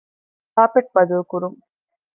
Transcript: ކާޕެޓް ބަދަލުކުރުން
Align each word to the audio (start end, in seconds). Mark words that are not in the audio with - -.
ކާޕެޓް 0.55 0.91
ބަދަލުކުރުން 0.95 1.57